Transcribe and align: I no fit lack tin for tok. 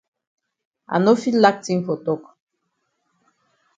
I 0.93 0.95
no 1.03 1.13
fit 1.21 1.37
lack 1.43 1.57
tin 1.65 1.79
for 1.85 1.97
tok. 2.05 2.21